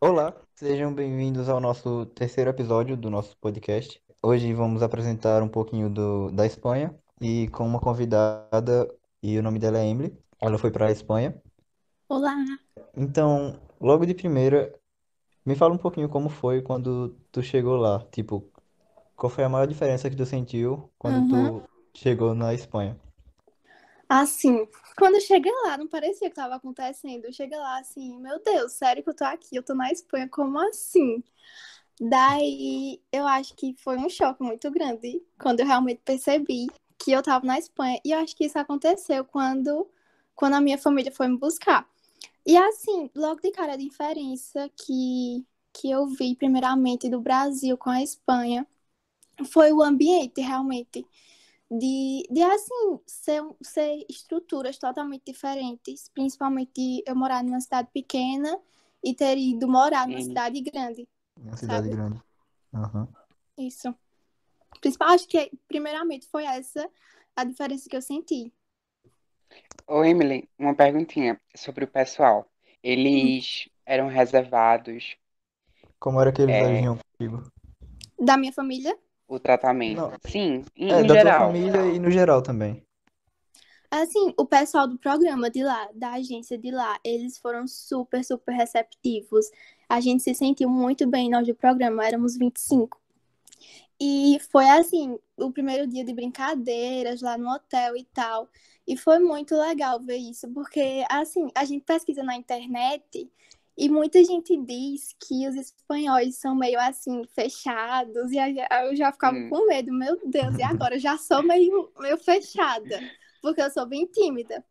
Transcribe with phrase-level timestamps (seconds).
[0.00, 4.00] Olá, sejam bem-vindos ao nosso terceiro episódio do nosso podcast.
[4.22, 8.88] Hoje vamos apresentar um pouquinho do, da Espanha e com uma convidada,
[9.22, 10.16] e o nome dela é Emily.
[10.40, 11.34] Ela foi para a Espanha.
[12.08, 12.34] Olá!
[12.96, 14.72] Então, logo de primeira,
[15.46, 18.04] me fala um pouquinho como foi quando tu chegou lá.
[18.12, 18.50] Tipo,
[19.16, 21.60] qual foi a maior diferença que tu sentiu quando Uhum.
[21.60, 22.98] tu chegou na Espanha?
[24.08, 24.66] Assim,
[24.98, 27.32] quando cheguei lá, não parecia que estava acontecendo.
[27.32, 29.56] Cheguei lá assim, meu Deus, sério que eu tô aqui?
[29.56, 31.22] Eu tô na Espanha, como assim?
[32.00, 36.66] Daí eu acho que foi um choque muito grande quando eu realmente percebi
[36.98, 38.00] que eu tava na Espanha.
[38.04, 39.88] E eu acho que isso aconteceu quando,
[40.34, 41.88] quando a minha família foi me buscar.
[42.46, 47.90] E assim, logo de cara a diferença que, que eu vi primeiramente do Brasil com
[47.90, 48.66] a Espanha
[49.52, 51.06] foi o ambiente, realmente.
[51.78, 58.58] De, de assim, ser, ser estruturas totalmente diferentes, principalmente eu morar numa cidade pequena
[59.02, 61.96] e ter ido morar numa cidade grande, Uma cidade sabe?
[61.96, 62.22] grande.
[62.74, 63.08] Aham.
[63.58, 63.94] Isso.
[64.80, 66.88] Principal, acho que primeiramente foi essa
[67.36, 68.52] a diferença que eu senti.
[69.86, 72.48] Ô, Emily, uma perguntinha sobre o pessoal.
[72.66, 72.78] Hum.
[72.82, 75.16] Eles eram reservados,
[75.98, 77.50] Como era que eles é, agiam contigo?
[78.18, 78.96] Da minha família,
[79.28, 79.96] o tratamento?
[79.96, 81.34] Não, Sim, em, é, em da tua geral.
[81.34, 82.84] família e no geral também.
[83.90, 88.52] assim, o pessoal do programa de lá, da agência de lá, eles foram super, super
[88.52, 89.46] receptivos.
[89.88, 93.00] A gente se sentiu muito bem nós do programa, éramos 25.
[94.00, 98.48] E foi assim, o primeiro dia de brincadeiras lá no hotel e tal.
[98.86, 103.30] E foi muito legal ver isso, porque assim, a gente pesquisa na internet
[103.76, 109.12] e muita gente diz que os espanhóis são meio assim, fechados, e aí eu já
[109.12, 110.96] ficava Hum, com medo, meu Deus, e agora?
[110.96, 113.04] Eu já sou meio, meio fechada,
[113.42, 114.64] porque eu sou bem tímida.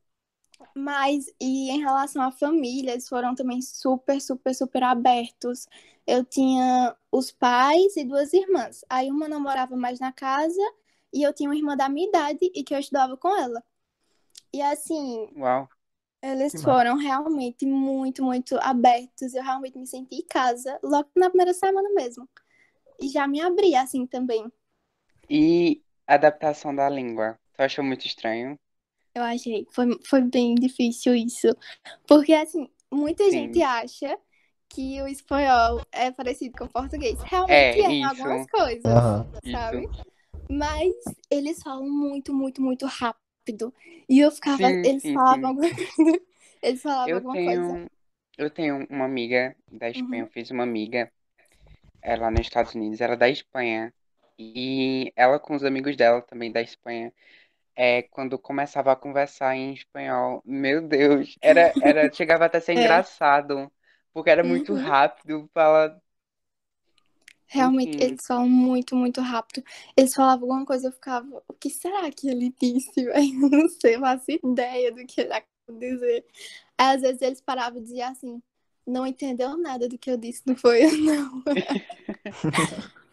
[0.75, 5.67] Mas, e em relação à família, eles foram também super, super, super abertos.
[6.07, 8.83] Eu tinha os pais e duas irmãs.
[8.89, 10.61] Aí uma não morava mais na casa
[11.13, 13.63] e eu tinha uma irmã da minha idade e que eu estudava com ela.
[14.53, 15.67] E assim, uau.
[16.23, 16.83] Eles Que massa.
[16.83, 19.35] foram realmente muito, muito abertos.
[19.35, 22.27] Eu realmente me senti em casa logo na primeira semana mesmo.
[23.01, 24.51] E já me abri assim também.
[25.29, 27.37] E adaptação da língua?
[27.53, 28.57] Tu achou muito estranho?
[29.15, 31.47] Eu achei, foi, foi bem difícil isso.
[32.07, 33.63] Porque, assim, muita gente Sim.
[33.63, 34.17] acha
[34.69, 37.19] que o espanhol é parecido com o português.
[37.23, 39.27] Realmente É, é em algumas coisas, Aham.
[39.51, 39.89] sabe?
[39.91, 40.13] isso.
[40.49, 40.93] Mas
[41.31, 43.22] eles falam muito, muito, muito rápido.
[44.09, 45.51] E eu ficava, Sim, eles sim, falavam sim.
[45.51, 45.91] alguma coisa.
[46.61, 47.77] Eles falavam Eu alguma coisa.
[47.77, 47.89] tenho,
[48.37, 50.23] eu tenho uma amiga da Espanha, Uhum.
[50.23, 51.11] eu fiz uma amiga
[52.05, 53.93] lá nos Estados Unidos, ela é da Espanha.
[54.37, 57.13] E ela com os amigos dela também da Espanha.
[57.75, 62.73] É, quando começava a conversar em espanhol, meu Deus, era, era, chegava até a ser
[62.75, 62.75] É.
[62.75, 63.71] engraçado,
[64.13, 64.75] porque era muito Uhum.
[64.75, 66.01] rápido, fala,
[67.53, 69.63] Realmente, enfim, eles falam muito, muito rápido.
[69.95, 73.01] Eles falavam alguma coisa, eu ficava, o que será que ele disse?
[73.13, 76.25] Eu não sei, eu faço ideia do que ele acabou de dizer.
[76.77, 78.41] Aí, às vezes eles paravam e diziam assim,
[78.87, 81.43] não entendeu nada do que eu disse, não foi eu, não.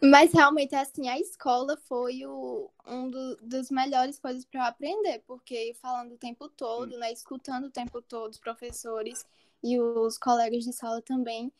[0.03, 5.19] Mas realmente, assim, a escola foi o, um do- dos melhores coisas para eu aprender,
[5.27, 9.25] porque falando o tempo todo, né, escutando o tempo todo os professores
[9.63, 11.51] e os colegas de sala também.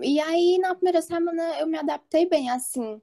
[0.00, 3.00] E aí, na primeira semana, eu me adaptei bem, assim.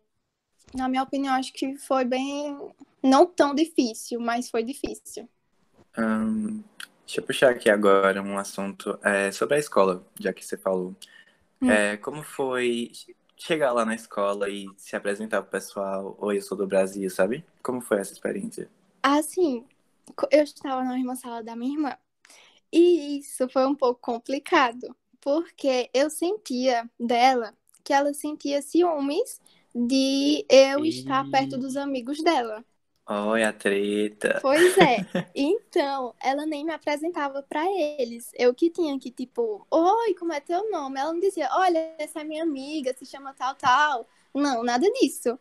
[0.74, 2.58] Na minha opinião, acho que foi bem.
[3.02, 5.28] Não tão difícil, mas foi difícil.
[7.06, 10.96] Deixa eu puxar aqui agora um assunto é, sobre a escola, já que você falou.
[11.62, 11.70] Hum.
[11.70, 12.92] É, como foi
[13.36, 16.16] chegar lá na escola e se apresentar pro pessoal?
[16.20, 17.44] Oi, eu sou do Brasil, sabe?
[17.64, 18.70] Como foi essa experiência?
[19.02, 19.66] Assim,
[20.30, 21.98] eu estava na mesma sala da minha irmã.
[22.72, 24.96] E isso foi um pouco complicado,
[25.30, 29.40] porque eu sentia dela que ela sentia ciúmes
[29.76, 32.66] de eu estar perto dos amigos dela.
[33.08, 34.42] olha a treta.
[34.42, 35.06] Pois é.
[35.36, 38.32] Então, ela nem me apresentava pra eles.
[38.38, 41.00] Eu que tinha que, tipo, oi, como é teu nome?
[41.00, 44.08] Ela não dizia, olha, essa é minha amiga, se chama tal, tal.
[44.34, 45.38] Não, nada disso.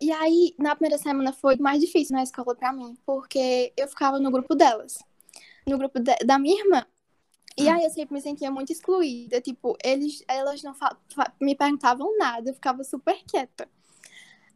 [0.00, 4.20] E aí, na primeira semana foi mais difícil na escola pra mim, porque eu ficava
[4.20, 4.98] no grupo delas,
[5.66, 6.86] no grupo de- da minha irmã.
[7.58, 10.74] E aí eu sempre me sentia muito excluída, tipo, eles, elas não
[11.40, 13.68] me perguntavam nada, eu ficava super quieta.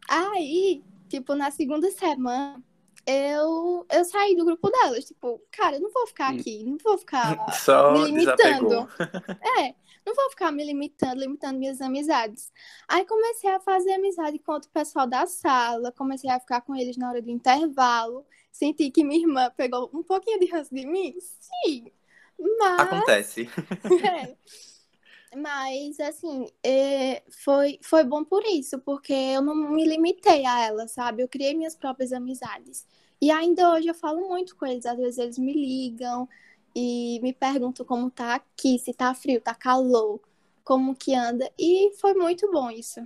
[0.09, 2.63] Aí, tipo, na segunda semana,
[3.07, 6.37] eu, eu saí do grupo delas, tipo, cara, eu não vou ficar Hum.
[6.39, 8.37] aqui, não vou ficar me Só limitando.
[8.39, 8.89] desapegou.
[9.59, 9.75] É,
[10.07, 12.53] não vou ficar me limitando, limitando minhas amizades.
[12.89, 16.97] Aí comecei a fazer amizade com outro pessoal da sala, comecei a ficar com eles
[16.97, 18.25] na hora do intervalo.
[18.51, 21.91] Senti que minha irmã pegou um pouquinho de ranço de mim, sim,
[22.39, 23.49] mas Acontece.
[24.05, 24.37] é.
[25.35, 30.87] Mas, assim, é, foi, foi bom por isso, porque eu não me limitei a ela,
[30.87, 31.23] sabe?
[31.23, 32.87] Eu criei minhas próprias amizades.
[33.21, 34.85] E ainda hoje eu falo muito com eles.
[34.85, 36.29] Às vezes eles me ligam
[36.75, 40.21] e me perguntam como tá aqui, se tá frio, tá calor,
[40.65, 41.51] como que anda.
[41.59, 43.01] E foi muito bom isso.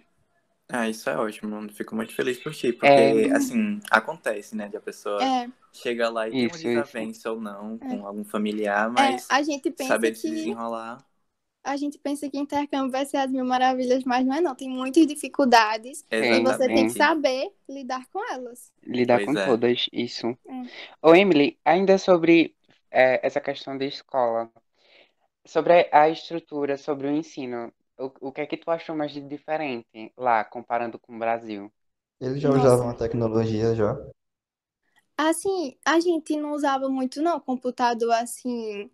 [0.68, 1.68] Ah, isso é ótimo.
[1.72, 3.32] Fico muito feliz por ti, porque, É.
[3.32, 6.68] assim, acontece, né, de a pessoa É, chega lá e tem uma Isso, isso.
[6.74, 11.04] desavença ou não com algum familiar, é, mas a gente pensa saber se que desenrolar.
[11.62, 14.54] a gente pensa que intercâmbio vai ser as mil maravilhas, mas não é não.
[14.54, 16.94] Tem muitas dificuldades e você tem que Exatamente.
[16.94, 18.72] saber lidar com elas.
[18.82, 19.46] Lidar Pois com é.
[19.46, 20.28] todas, isso.
[20.48, 20.70] É.
[21.02, 22.56] Ô, Emily, ainda sobre
[22.90, 24.50] é, essa questão da escola,
[25.46, 29.20] sobre a estrutura, sobre o ensino, o, o que é que tu achou mais de
[29.20, 31.72] diferente lá, comparando com o Brasil?
[32.20, 32.50] Eles já Nossa.
[32.52, 33.96] usavam a tecnologia já.
[35.16, 38.90] Assim, a gente não usava muito não computador assim.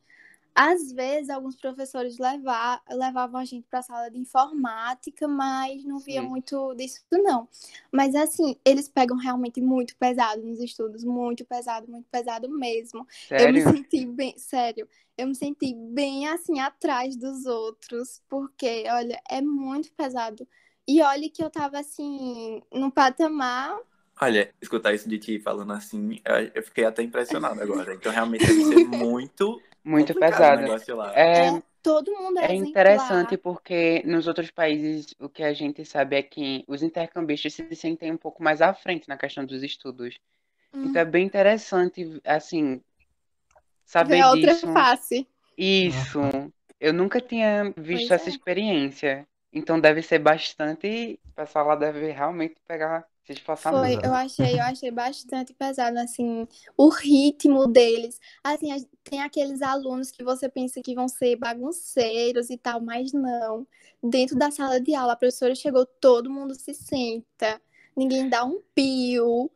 [0.54, 5.99] Às vezes alguns professores leva- levavam a gente para a sala de informática, mas não
[6.00, 6.28] via Sim.
[6.28, 7.49] muito disso não.
[7.90, 13.06] Mas assim, eles pegam realmente muito pesado nos estudos, muito pesado, muito pesado mesmo.
[13.37, 13.62] Eu me Sério?
[13.62, 19.93] senti bem, sério, eu me senti bem assim atrás dos outros, porque olha, é muito
[19.93, 20.46] pesado.
[20.87, 23.78] E olha que eu tava assim, num patamar
[24.20, 27.94] Olha, escutar isso de ti falando assim, eu- eu fiquei até impressionado agora.
[27.94, 30.14] Então, realmente deve ser muito Muito
[30.96, 31.12] lá.
[31.14, 35.84] É, É, todo mundo é, é interessante porque nos outros países o que a gente
[35.84, 39.62] sabe é que os intercambistas se sentem um pouco mais à frente na questão dos
[39.62, 40.19] estudos.
[40.73, 42.82] Hum, Então é bem interessante, assim, ver
[43.84, 44.73] saber a outra disso.
[44.73, 45.29] face.
[45.56, 46.20] Isso.
[46.81, 48.32] Eu nunca tinha visto Pois essa é.
[48.32, 49.26] experiência.
[49.52, 51.20] Então deve ser bastante.
[51.31, 55.98] O pessoal lá deve realmente pegar, se esforçar Foi, eu achei, eu achei bastante pesado,
[55.98, 56.46] assim,
[56.76, 58.19] o ritmo deles.
[58.42, 58.69] Assim,
[59.04, 63.66] tem aqueles alunos que você pensa que vão ser bagunceiros e tal, mas não.
[64.02, 67.60] Dentro da sala de aula, a professora chegou, todo mundo se senta,
[67.96, 69.50] ninguém dá um pio.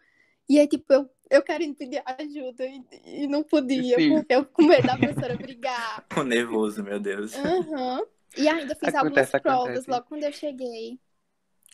[0.48, 2.84] E aí, tipo, eu, eu querendo pedir ajuda e,
[3.24, 4.02] e não podia, Sim.
[4.02, 6.06] porque eu com medo da professora brigar.
[6.16, 7.32] O nervoso, meu Deus.
[7.32, 8.04] Aham.
[8.36, 9.86] E ainda fiz algumas Acontece, provas acontece.
[9.86, 11.00] logo quando eu cheguei.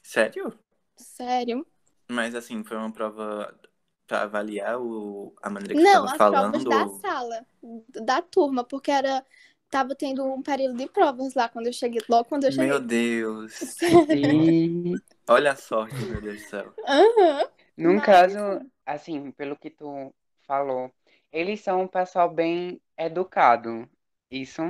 [0.03, 0.59] Sério?
[0.97, 1.67] Sério.
[2.13, 3.59] Mas assim, foi uma prova
[4.07, 5.35] pra avaliar o...
[5.43, 6.67] a maneira que Não, você as tava provas falando?
[6.67, 7.47] da ou- sala,
[7.89, 9.25] da turma, porque era.
[9.71, 12.69] Tava tendo um período de provas lá quando eu cheguei, logo quando eu cheguei.
[12.69, 13.83] Meu Deus.
[14.11, 16.79] E Olha a sorte, meu Deus do céu.
[16.87, 17.49] Aham.
[17.77, 18.39] num Mas- caso,
[18.87, 20.15] assim, pelo que tu
[20.47, 20.93] falou,
[21.31, 23.89] eles são um pessoal bem educado.
[24.31, 24.63] Isso,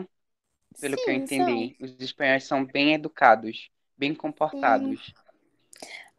[0.81, 1.77] pelo que eu Sim, entendi.
[1.81, 5.15] Os espanhóis são bem educados, bem comportados.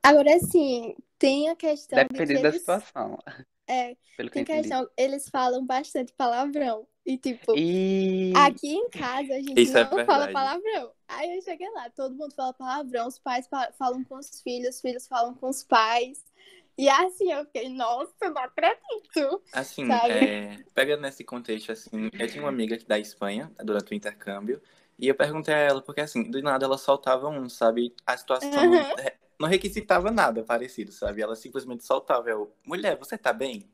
[0.04, 2.52] Agora, assim, tem a questão de que Depende da eles.
[2.52, 3.18] situação,
[3.68, 4.48] É, pelo que tem a entendi.
[4.48, 6.88] questão, eles falam bastante palavrão.
[7.06, 10.30] E, tipo, E aqui em casa a gente Isso é não fala verdade.
[10.30, 10.94] palavrão.
[11.08, 14.76] Aí eu cheguei lá, todo mundo fala palavrão, os pais fa- falam com os filhos,
[14.78, 16.24] os filhos falam com os pais.
[16.78, 19.44] E assim eu fiquei, nossa, não acredito.
[19.52, 24.60] Assim, é, pegando nesse contexto, assim, eu tinha uma amiga da Espanha durante o intercâmbio,
[24.98, 27.96] e eu perguntei a ela, porque assim, do nada ela soltava um, sabe?
[28.06, 28.98] A situação Uhum.
[29.44, 31.22] É, não requisitava nada parecido, sabe?
[31.22, 32.30] Ela simplesmente soltava.
[32.30, 33.72] Eu, mulher, você tá bem?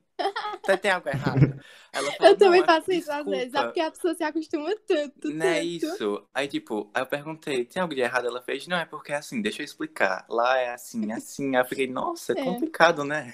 [0.63, 1.55] Você tem algo errado?
[1.93, 4.69] Ela falou, Eu também "Não, faço isso às vezes, é porque a pessoa se acostuma
[4.87, 5.63] tanto, Não é tanto.
[5.63, 6.27] isso.
[6.33, 8.27] Aí, tipo, aí eu perguntei, tem algo de errado?
[8.27, 10.25] Ela fez, não, é porque é assim, deixa eu explicar.
[10.29, 11.55] Lá é assim, assim.
[11.55, 12.43] Aí eu fiquei, nossa, é É.
[12.43, 13.33] complicado, né?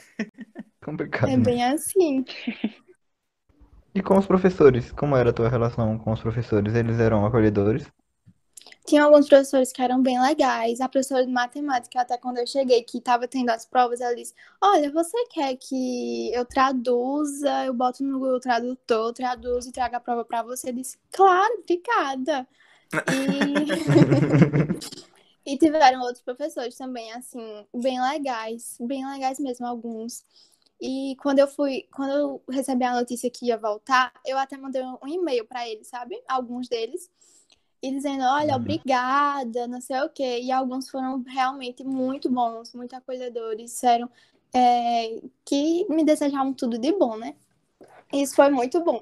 [0.81, 1.31] Complicado.
[1.31, 2.23] É bem assim.
[3.95, 4.91] E com os professores?
[4.91, 6.75] Como era a tua relação com os professores?
[6.75, 7.91] Eles eram acolhedores?
[8.85, 10.79] Tinha alguns professores que eram bem legais.
[10.79, 14.33] A professora de matemática, até quando eu cheguei, que estava tendo as provas, ela disse:
[14.61, 17.65] Olha, você quer que eu traduza?
[17.65, 20.69] Eu boto no Google Tradutor, traduzo e trago a prova para você?
[20.69, 22.47] Eu disse: Claro, obrigada.
[23.11, 23.65] E...
[25.53, 30.23] e tiveram outros professores também, assim, bem legais, bem legais mesmo, alguns.
[30.81, 34.83] E quando eu fui, quando eu recebi a notícia que ia voltar, eu até mandei
[34.83, 36.21] um e-mail para eles, sabe?
[36.27, 37.09] Alguns deles.
[37.81, 38.55] E dizendo, olha, Uhum.
[38.55, 40.39] obrigada, não sei o quê.
[40.41, 44.09] E alguns foram realmente muito bons, muito acolhedores, disseram
[44.53, 47.35] é, que me desejavam tudo de bom, né?
[48.13, 49.01] Isso foi muito bom.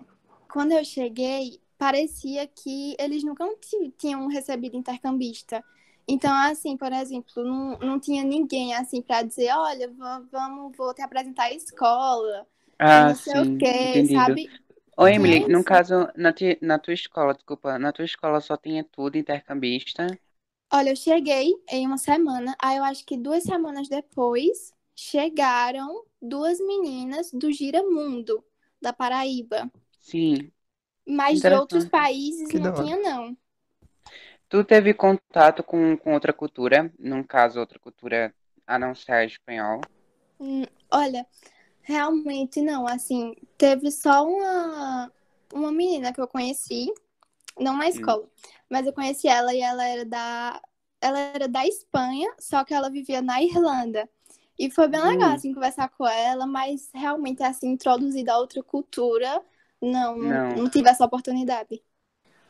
[0.52, 5.64] Quando eu cheguei, parecia que eles nunca ti- tinham recebido intercambista.
[6.08, 10.94] Então, assim, por exemplo, não, não tinha ninguém assim para dizer, olha, va- vamos, vou
[10.94, 12.46] te apresentar a escola,
[12.80, 14.40] Ah, não sei sim, o quê, entendido.
[14.44, 14.52] sabe?
[14.98, 18.84] Ô, Emily, no caso, na, ti- na tua escola, desculpa, na tua escola só tinha
[18.84, 20.08] tudo intercambista?
[20.72, 26.60] Olha, eu cheguei em uma semana, aí eu acho que duas semanas depois chegaram duas
[26.60, 28.44] meninas do Giramundo,
[28.82, 29.72] da Paraíba.
[30.02, 30.52] Sim.
[31.08, 31.86] Mas de outros Interessante.
[31.86, 32.94] países Que não da hora.
[32.94, 33.38] tinha, não.
[34.50, 38.34] Tu teve contato com, com outra cultura, num caso, outra cultura
[38.66, 39.82] a não ser espanhol?
[40.40, 41.26] Hum, olha,
[41.84, 42.88] realmente não.
[42.88, 45.14] Assim, teve só uma,
[45.54, 46.94] uma menina que eu conheci,
[47.60, 48.28] não na escola,
[48.70, 50.62] mas eu conheci ela e ela era da,
[51.02, 54.10] ela era da Espanha, só que ela vivia na Irlanda.
[54.60, 55.36] E foi bem legal, Hum.
[55.36, 59.44] assim, conversar com ela, mas realmente, assim, introduzida a outra cultura,
[59.82, 60.56] não, não, Não.
[60.56, 61.84] não tive essa oportunidade.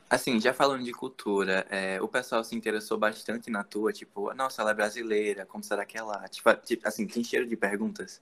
[0.10, 4.62] Assim, já falando de cultura, é, o pessoal se interessou bastante na tua, tipo, nossa,
[4.62, 6.28] ela é brasileira, como será que é lá?
[6.28, 8.22] Tipo, tipo, assim, tem cheiro de perguntas?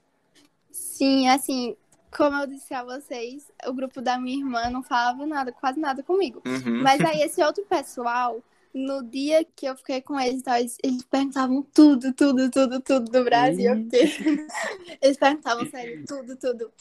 [0.72, 1.76] Sim, assim,
[2.16, 6.02] como eu disse a vocês, o grupo da minha irmã não falava nada, quase nada
[6.02, 6.42] comigo.
[6.46, 6.82] Uhum.
[6.82, 8.42] Mas aí esse outro pessoal,
[8.74, 13.10] no dia que eu fiquei com eles, então, eles, eles perguntavam tudo, tudo, tudo, tudo
[13.10, 13.88] do Brasil.
[15.00, 16.72] Eles perguntavam sério, tudo, tudo.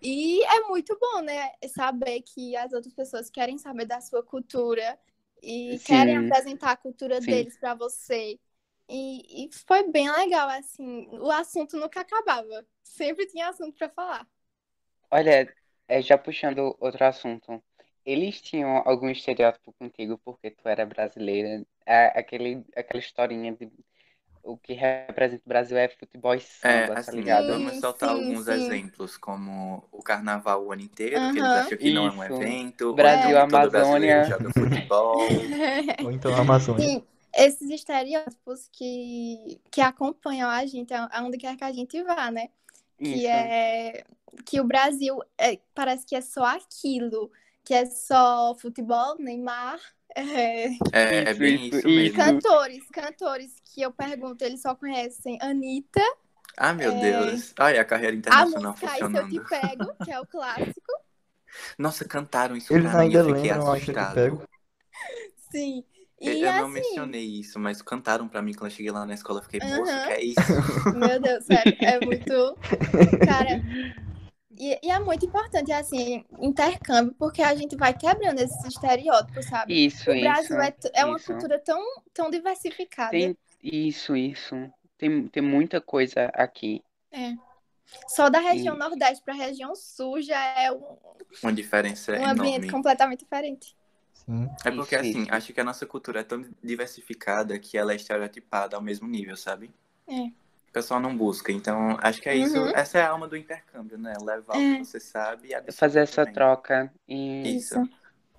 [0.00, 1.50] E é muito bom, né?
[1.68, 4.98] Saber que as outras pessoas querem saber da sua cultura
[5.42, 5.84] e Sim.
[5.84, 7.30] querem apresentar a cultura Sim.
[7.30, 8.38] deles pra você.
[8.88, 11.08] E, e foi bem legal, assim.
[11.18, 12.66] O assunto nunca acabava.
[12.82, 14.28] Sempre tinha assunto pra falar.
[15.10, 15.52] Olha,
[15.88, 17.62] é, já puxando outro assunto,
[18.04, 21.64] eles tinham algum estereótipo contigo porque tu era brasileira?
[21.84, 23.70] É, aquele, aquela historinha de
[24.42, 27.46] o que representa o Brasil é futebol e É, samba, tá assim, ligado?
[27.46, 28.82] vamos Sim, soltar sim, alguns sim.
[28.88, 32.24] exemplos, como o carnaval o ano inteiro, que eles acham que não é um Isso.
[32.24, 34.24] evento, ou Brasil, então que todo Amazônia.
[34.24, 35.52] joga futebol.
[36.00, 36.94] Ou então a Amazônia.
[37.36, 42.48] Esses estereótipos que, que acompanham a gente, a- aonde quer que a gente vá, né?
[43.02, 43.26] Que Isso.
[43.26, 44.04] é
[44.46, 47.30] que o Brasil é, parece que é só aquilo,
[47.64, 49.80] que é só futebol, Neymar,
[50.16, 52.16] é, É, é Isso, bem isso, isso isso.
[52.16, 52.40] mesmo.
[52.40, 56.00] cantores, cantores que eu pergunto, eles só conhecem Anitta,
[56.56, 57.00] Ah, meu É.
[57.00, 57.52] Deus.
[57.60, 59.48] Olha a carreira a internacional música Aí Se Eu Te funcionando.
[59.48, 60.92] Pego, que é o clássico.
[61.78, 64.14] Nossa, cantaram isso Eles pra mim, ainda eu fiquei lembram, assustado.
[64.14, 64.42] pego.
[65.50, 65.84] Sim.
[66.20, 69.04] Eu E eu não assim, mencionei isso, mas cantaram pra mim quando eu cheguei lá
[69.06, 69.38] na escola.
[69.40, 70.00] Eu fiquei, moço, Aham.
[70.00, 70.54] que é isso?
[70.92, 72.58] Meu Deus, sério, é muito.
[73.22, 73.60] Cara,
[74.58, 79.80] e, e é muito importante, assim, intercâmbio, porque a gente vai quebrando esses estereótipos, sabe?
[79.86, 81.20] Isso, o Brasil isso, é, é uma isso.
[81.20, 81.80] cultura tão,
[82.14, 83.20] tão diversificada.
[83.20, 84.54] Tem isso, isso.
[84.96, 86.82] Tem, tem muita coisa aqui.
[87.10, 87.34] É.
[88.08, 90.98] Só da região E- Nordeste para a região Sul já é um,
[91.42, 92.68] Uma diferença um ambiente enorme.
[92.68, 93.76] completamente diferente.
[94.26, 94.48] Sim.
[94.64, 98.76] É porque, assim, acho que a nossa cultura é tão diversificada que ela é estereotipada
[98.76, 99.70] ao mesmo nível, sabe?
[100.08, 100.20] É.
[100.68, 101.52] O pessoal não busca.
[101.52, 102.58] Então, acho que é isso.
[102.58, 102.68] Uhum.
[102.74, 104.14] Essa é a alma do intercâmbio, né?
[104.20, 104.78] Levar o É.
[104.78, 106.34] que você sabe e Fazer essa também.
[106.34, 107.88] troca e Isso.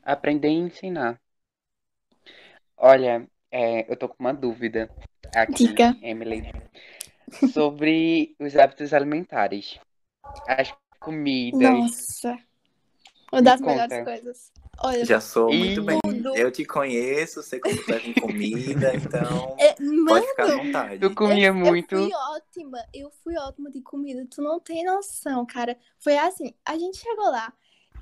[0.04, 1.20] aprender e ensinar.
[2.76, 4.90] Olha, é, eu tô com uma dúvida
[5.34, 5.98] aqui, Diga.
[6.02, 6.44] Emily,
[7.52, 9.80] sobre os hábitos alimentares.
[10.48, 11.62] As comidas.
[11.62, 12.38] Nossa.
[13.32, 13.72] Uma das conta.
[13.72, 14.52] melhores coisas.
[14.84, 16.00] Olha, Já sou E- muito bem.
[16.36, 19.74] Eu te conheço, sei como tu é com comida, então é,
[20.08, 21.00] pode ficar à mano, vontade.
[21.00, 21.96] Tu comia eu, muito.
[21.96, 25.78] eu fui ótima, eu fui ótima de comida, tu não tem noção, cara.
[26.00, 27.52] Foi assim, a gente chegou lá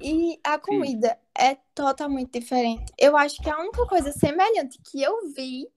[0.02, 2.92] e a comida é totalmente diferente.
[2.98, 5.68] Eu acho que a única coisa semelhante que eu vi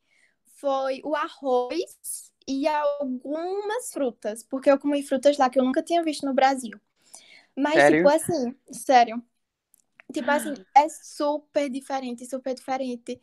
[0.57, 6.03] foi o arroz e algumas frutas, porque eu comi frutas lá que eu nunca tinha
[6.03, 6.79] visto no Brasil.
[7.57, 7.97] Mas, Sério?
[7.99, 9.23] tipo assim, sério.
[10.13, 13.21] Tipo assim, é super diferente, super diferente.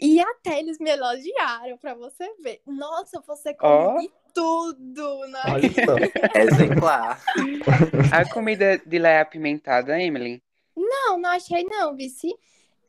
[0.00, 2.60] E até eles me elogiaram pra você ver.
[2.64, 5.42] Nossa, você come de tudo, né?
[5.46, 5.96] Olha só.
[6.38, 7.20] Exemplar.
[8.12, 10.40] A comida de lá é apimentada, Emily?
[10.76, 12.32] Não, não achei não, Vici.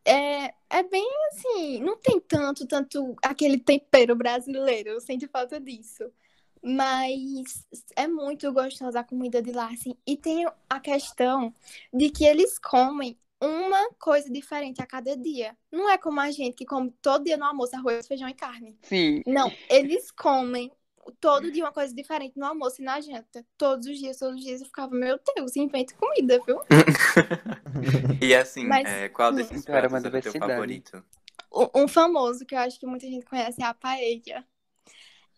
[0.05, 6.11] É, é bem assim, não tem tanto, tanto aquele tempero brasileiro, eu sinto falta disso.
[6.61, 7.65] Mas
[7.95, 9.95] é muito gostosa a comida de lá, assim.
[10.05, 11.53] E tem a questão
[11.93, 15.57] de que eles comem uma coisa diferente a cada dia.
[15.71, 18.77] Não é como a gente que come todo dia no almoço arroz, feijão e carne.
[18.83, 19.23] Sim.
[19.25, 20.71] Não, eles comem
[21.19, 23.45] todo dia uma coisa diferente no almoço e na janta.
[23.57, 26.59] Todos os dias, todos os dias eu ficava, meu Deus, inventa comida, viu?
[28.21, 31.03] E assim, Mas- é, qual desses era pratos uma era o teu favorito?
[31.75, 34.45] Um famoso que eu acho que muita gente conhece é a paella.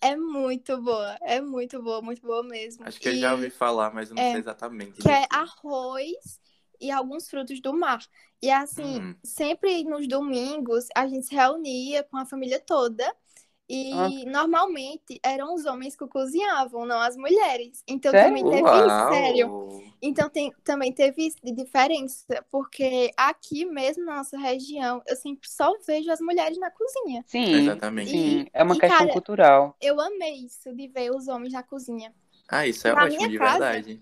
[0.01, 2.83] É muito boa, é muito boa, muito boa mesmo.
[2.83, 5.01] Acho que eu E já ouvi falar, mas eu não é, sei exatamente.
[5.01, 6.40] que é arroz
[6.81, 7.99] e alguns frutos do mar.
[8.41, 9.15] E assim, Hum.
[9.23, 13.15] sempre nos domingos a gente se reunia com a família toda.
[13.69, 14.31] E Ah.
[14.31, 17.83] normalmente eram os homens que cozinhavam, não as mulheres.
[17.87, 18.17] Então Sério?
[18.17, 19.07] também teve isso, Uau!
[19.07, 19.53] sério.
[20.01, 25.47] Então tem, também teve isso de diferença, porque aqui mesmo na nossa região, eu sempre
[25.49, 27.25] só vejo as mulheres na cozinha.
[27.25, 27.49] Sim.
[27.57, 28.11] Exatamente.
[28.11, 28.45] Sim.
[28.53, 29.75] É uma E, questão cara, cultural.
[29.81, 32.13] Eu amei isso, de ver os homens na cozinha.
[32.51, 34.01] Ah, isso é Na ótimo, de casa- verdade.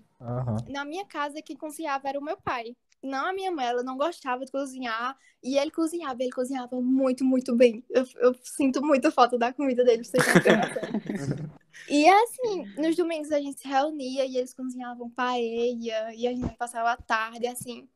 [0.68, 2.76] Na minha casa, quem cozinhava era o meu pai.
[3.02, 5.16] não a minha mãe, ela não gostava de cozinhar.
[5.42, 7.82] E ele cozinhava, ele cozinhava muito, muito bem.
[7.88, 10.60] Eu, eu sinto muita falta da comida dele, pra vocês terem.
[11.88, 16.54] E assim, nos domingos a gente se reunia e eles cozinhavam paella e a gente
[16.56, 17.88] passava a tarde, assim.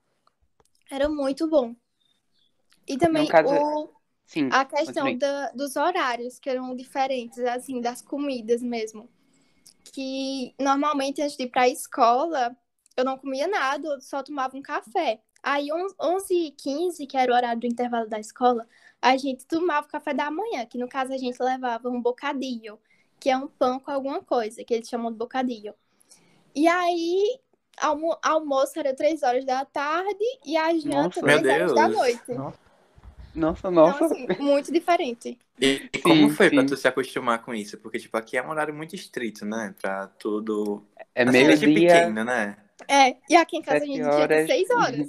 [0.90, 1.76] Era muito bom.
[2.88, 3.90] E também caso- o,
[4.26, 9.08] Sim, a questão da- dos horários, que eram diferentes, assim, das comidas mesmo.
[9.92, 12.56] Que normalmente antes de ir pra escola,
[12.97, 15.21] eu não comia nada, eu só tomava um café.
[15.42, 18.66] Aí, on- 11h15, que era o horário do intervalo da escola,
[19.00, 22.80] a gente tomava o café da manhã, que no caso a gente levava um bocadillo,
[23.21, 25.75] que é um pão com alguma coisa, que eles chamam de bocadillo.
[26.54, 27.38] E aí,
[27.78, 31.23] almo almoço era 3 horas da tarde e a janta Nossa.
[31.23, 32.33] 10 Meu horas da noite.
[32.33, 32.63] Nossa.
[33.35, 33.99] Nossa, Então, nossa.
[33.99, 35.38] assim, muito diferente.
[35.61, 36.64] E, e como Sim, foi pra sim.
[36.64, 37.79] tu se acostumar com isso?
[37.79, 39.75] Porque, tipo, aqui é um horário muito estrito, né?
[39.81, 40.87] Pra tudo.
[41.14, 41.73] É Assim, meio dia.
[41.73, 42.57] pequeno, né?
[42.88, 44.47] É, e aqui em casa a Sete gente tinha horas.
[44.47, 45.09] 6 horas.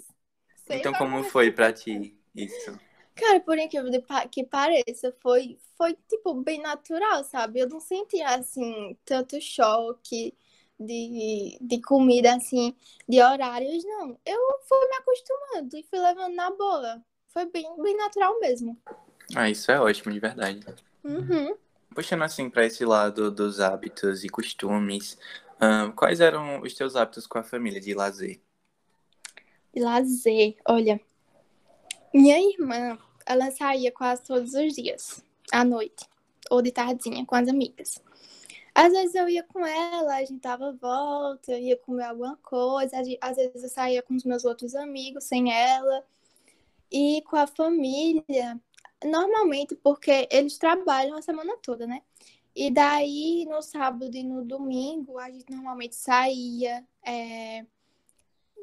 [0.67, 2.79] Seis Então, horas como foi pra ti isso?
[3.15, 7.59] Cara, por incrível de que pareça, foi, foi tipo bem natural, sabe?
[7.61, 10.33] Eu não senti assim tanto choque
[10.79, 12.75] de, de comida, assim,
[13.07, 14.19] de horários, não.
[14.25, 17.01] Eu fui me acostumando e fui levando na boa.
[17.35, 18.81] Foi bem, bem natural mesmo.
[19.35, 20.65] Ah, isso é ótimo, de verdade.
[21.03, 21.53] Uhum.
[21.93, 25.17] Puxando assim pra esse lado dos hábitos e costumes,
[25.97, 28.39] quais eram os teus hábitos com a família de lazer?
[29.73, 30.97] E lazer, olha.
[32.13, 36.07] Minha irmã, ela saía quase todos os dias, à noite,
[36.49, 38.01] ou de tardinha, com as amigas.
[38.73, 43.35] Às vezes eu ia com ela, a gente dava volta, ia comer alguma coisa, às
[43.35, 46.01] vezes eu saía com os meus outros amigos, sem ela.
[46.91, 48.59] E com a família,
[49.03, 52.01] normalmente porque eles trabalham a semana toda, né?
[52.55, 57.65] E daí, no sábado e no domingo, a gente normalmente saía, é,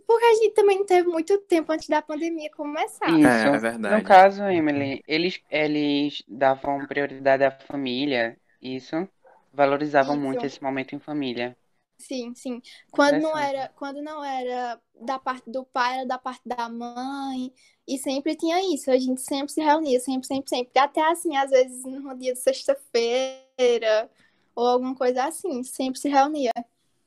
[0.07, 3.09] porque a gente também não teve muito tempo antes da pandemia começar.
[3.11, 3.27] Isso.
[3.27, 3.97] É, é verdade.
[3.97, 9.09] No caso, Emily, eles, eles davam prioridade à família, isso.
[9.53, 10.25] Valorizavam Isso.
[10.25, 11.57] muito esse momento em família.
[11.99, 12.61] Sim, sim.
[12.91, 17.53] Quando não era, quando não era da parte do pai, era da parte da mãe.
[17.87, 18.91] E sempre tinha isso.
[18.91, 20.79] A gente sempre se reunia, sempre, sempre, sempre.
[20.79, 24.11] Até assim, às vezes no dia de sexta-feira
[24.55, 26.53] ou alguma coisa assim, sempre se reunia.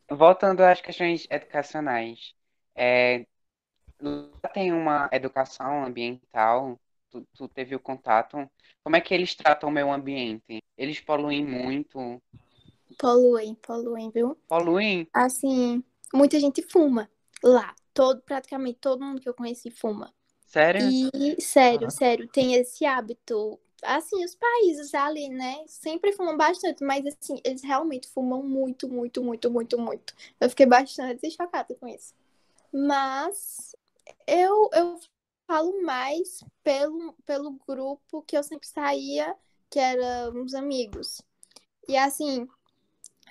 [0.10, 2.34] Voltando às questões educacionais,
[2.76, 3.26] é,
[4.00, 8.50] lá tem uma educação ambiental, tu, tu teve o contato.
[8.84, 10.62] Como é que eles tratam o meio ambiente?
[10.78, 12.22] Eles poluem muito?
[13.00, 14.38] Poluem, poluem, viu?
[14.48, 15.08] Poluem?
[15.14, 15.84] Assim,
[16.14, 17.10] muita gente fuma
[17.44, 17.74] lá.
[17.94, 20.14] Todo, praticamente todo mundo que eu conheci fuma.
[20.46, 20.96] Sério?
[21.14, 21.92] E, sério, Ah.
[21.92, 23.60] sério, tem esse hábito.
[23.84, 25.64] Assim, os países ali, né?
[25.68, 30.14] Sempre fumam bastante, mas assim, eles realmente fumam muito, muito, muito, muito, muito.
[30.40, 32.14] Eu fiquei bastante chocada com isso.
[32.74, 33.76] Mas
[34.28, 35.00] eu, eu
[35.48, 39.36] falo mais pelo, pelo grupo que eu sempre saía,
[39.70, 41.22] que eram uns amigos.
[41.90, 42.48] E assim,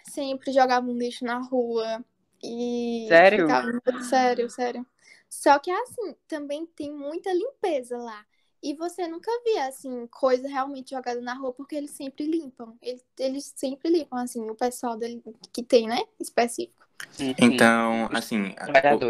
[0.04, 2.04] sempre jogavam lixo na rua.
[2.42, 3.46] E Sério?
[3.46, 4.86] ficava muito sério, sério.
[5.34, 8.24] Só que assim, também tem muita limpeza lá.
[8.62, 12.74] E você nunca via, assim, coisa realmente jogada na rua, porque eles sempre limpam.
[12.80, 16.02] Eles, eles sempre limpam, assim, o pessoal dele, que tem, né?
[16.18, 16.82] Específico.
[17.10, 17.34] Sim.
[17.36, 18.54] Então, assim,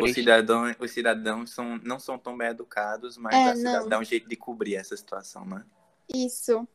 [0.03, 3.99] os cidadãos, os cidadãos são, não são tão bem educados, mas É, a cidade dá
[3.99, 5.65] um jeito de cobrir essa situação, né?
[6.13, 6.67] Isso.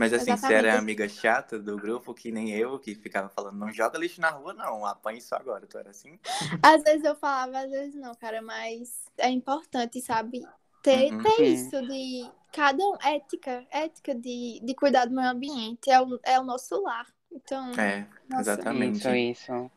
[0.00, 0.54] Mas assim, você Exatamente.
[0.54, 4.20] era a amiga chata do grupo, que nem eu, que ficava falando, não joga lixo
[4.20, 5.66] na rua, não, apanhe isso agora.
[5.66, 6.18] Tu era assim?
[6.62, 10.40] Às vezes eu falava, às vezes não, cara, mas é importante, sabe?
[10.82, 11.22] Ter, Uhum.
[11.22, 15.90] ter isso de cada um, ética, ética de, de cuidar do meio ambiente.
[15.90, 17.06] É o, é o nosso lar.
[17.30, 18.52] Então, É, nossa.
[18.52, 18.98] exatamente.
[18.98, 19.70] Isso, isso.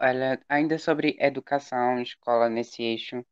[0.00, 3.24] Olha, ainda sobre educação, escola nesse eixo,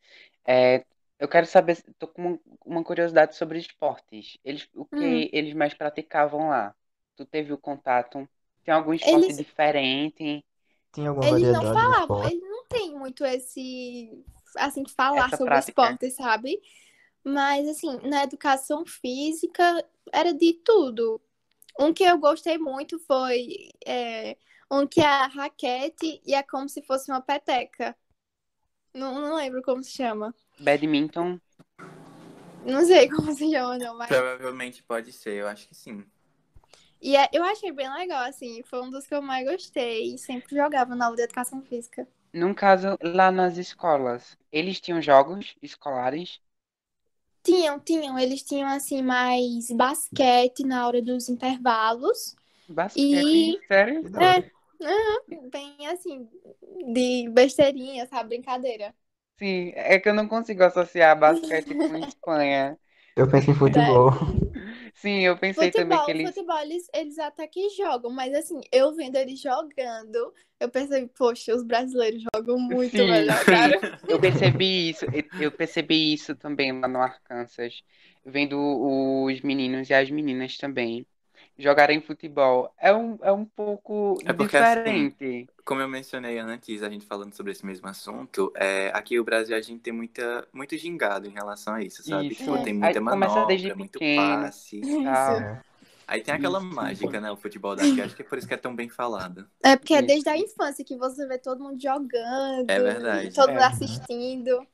[0.47, 0.85] é,
[1.19, 4.39] eu quero saber, tô com uma, uma curiosidade sobre esportes.
[4.45, 5.29] Eles, o que Hum.
[5.33, 6.75] eles mais praticavam lá?
[7.17, 8.29] Tu teve o contato?
[8.65, 10.45] Tem algum esporte Eles- diferente?
[10.93, 12.37] Tinha alguma Eles não variedade de falavam, esporte?
[12.37, 14.25] eles não têm muito esse,
[14.59, 15.59] assim, falar Essa sobre prática.
[15.59, 16.61] esporte, sabe?
[17.25, 21.21] Mas, assim, na educação física era de tudo.
[21.81, 24.37] Um que eu gostei muito foi é,
[24.71, 27.97] um que é a raquete e é como se fosse uma peteca.
[28.95, 30.35] Não, não lembro como se chama.
[30.59, 31.41] Badminton?
[32.65, 34.09] Não sei como se chama, não, mas.
[34.09, 36.05] Provavelmente pode ser, eu acho que sim.
[37.01, 38.63] E é- eu achei bem legal, assim.
[38.65, 40.15] Foi um dos que eu mais gostei.
[40.15, 42.07] E sempre jogava na aula de educação física.
[42.33, 46.41] Num caso, lá nas escolas, eles tinham jogos escolares?
[47.43, 48.19] Tinham, tinham.
[48.19, 52.35] Eles tinham, assim, mais basquete na hora dos intervalos.
[52.69, 53.57] Basquete?
[53.57, 54.05] E- Sério?
[54.05, 54.51] Da hora.
[55.51, 56.29] Bem, assim,
[56.93, 58.31] de besteirinha, sabe?
[58.31, 58.95] Brincadeira.
[59.39, 62.79] Sim, é que eu não consigo associar basquete com Espanha.
[63.15, 64.11] Eu penso em futebol.
[64.95, 66.35] Sim, eu pensei também Futebol, que eles.
[66.35, 71.55] futebol eles, eles até que jogam, mas assim, eu vendo eles jogando, eu percebi, poxa,
[71.55, 73.47] os brasileiros jogam muito Sim, melhor, sim.
[73.47, 73.81] cara.
[74.09, 75.07] Eu percebi isso,
[75.39, 77.83] eu percebi isso também lá no Arkansas,
[78.25, 78.57] vendo
[79.25, 81.07] os meninos e as meninas também
[81.59, 82.73] jogarem futebol.
[82.79, 85.49] É um, é um pouco É porque, assim, diferente.
[85.67, 89.57] Como eu mencionei antes, a gente falando sobre esse mesmo assunto, é, aqui no Brasil
[89.57, 92.29] a gente tem muita, muito gingado em relação a isso, sabe?
[92.29, 92.45] Isso.
[92.45, 94.43] Tipo, tem Aí muita começa manobra, desde muito pequeno.
[94.43, 94.81] passe.
[95.03, 95.41] Tal.
[95.41, 95.61] É.
[96.07, 96.73] Aí tem aquela Isso.
[96.73, 97.33] mágica, né?
[97.33, 99.45] O futebol daqui, acho que é por isso que é tão bem falado.
[99.61, 100.07] É porque é Isso.
[100.07, 103.35] desde a infância que você vê todo mundo jogando, É verdade.
[103.35, 103.67] todo mundo É.
[103.67, 104.65] assistindo.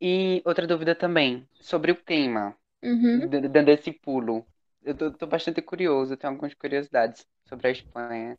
[0.00, 3.28] E outra dúvida também, sobre o clima, Uhum.
[3.52, 4.46] dando esse pulo.
[4.82, 8.38] Eu tô, tô bastante curioso, tenho algumas curiosidades sobre a Espanha.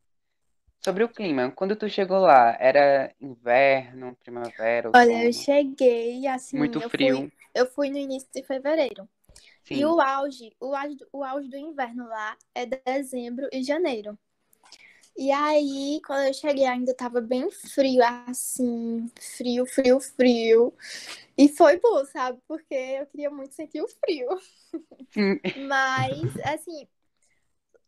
[0.86, 5.34] Sobre o clima, quando tu chegou lá, era inverno, primavera, Olha, eu outono?
[5.34, 7.30] cheguei assim, Muito eu frio.
[7.30, 9.08] fui, eu fui no início de fevereiro.
[9.72, 9.86] E Sim.
[9.86, 14.18] o auge, o auge, o auge do inverno lá é dezembro e janeiro.
[15.18, 20.74] E aí, quando eu cheguei, ainda tava bem frio, assim, frio, frio, frio.
[21.38, 22.40] E foi bom, sabe?
[22.48, 24.30] Porque eu queria muito sentir o frio.
[25.56, 26.88] Mas, assim,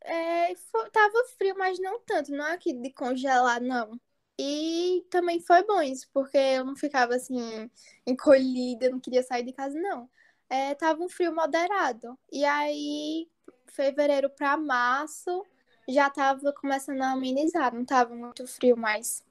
[0.03, 3.99] é, fo- tava frio, mas não tanto, não é aqui de congelar, não.
[4.39, 7.69] E também foi bom isso, porque eu não ficava assim,
[8.05, 10.09] encolhida, não queria sair de casa, não.
[10.49, 12.17] É, tava um frio moderado.
[12.31, 13.29] E aí,
[13.67, 15.45] fevereiro pra março,
[15.87, 19.23] já tava começando a amenizar, não tava muito frio mais.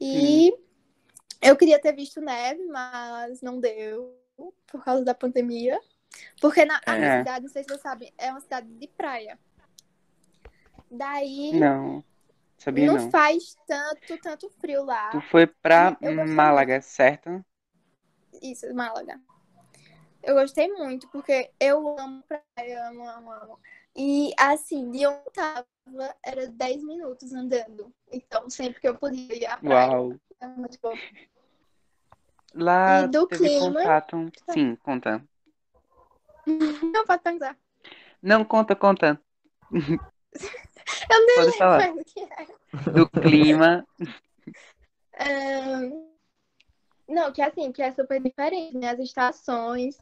[0.00, 0.52] E
[1.42, 4.16] eu queria ter visto neve, mas não deu,
[4.68, 5.80] por causa da pandemia.
[6.40, 7.18] Porque na a minha É.
[7.18, 9.38] cidade, não sei se vocês sabem, é uma cidade de praia.
[10.90, 12.04] Daí Não,
[12.58, 13.10] sabia não não.
[13.10, 15.10] faz tanto, tanto frio lá.
[15.10, 15.96] Tu foi pra
[16.26, 17.44] Málaga, certo?
[18.42, 19.20] Isso, Málaga.
[20.22, 23.60] Eu gostei muito, porque eu amo praia, amo, amo, amo.
[23.94, 25.66] E assim, de onde eu tava,
[26.22, 27.92] era 10 minutos andando.
[28.10, 29.90] Então, sempre que eu podia ir à praia.
[29.90, 30.16] Uau.
[30.40, 30.94] É muito bom.
[32.54, 33.74] Lá E do teve clima?
[33.74, 34.32] contato.
[34.50, 35.22] Sim, conta.
[36.46, 37.56] Não pode pensar.
[38.22, 39.20] Não, conta, conta.
[39.72, 41.78] Eu nem Pode falar.
[41.78, 42.90] lembro o que é.
[42.90, 43.86] Do clima.
[45.18, 46.08] Ahn,
[47.08, 48.90] Não, que assim, que é super diferente, né?
[48.90, 49.98] As estações.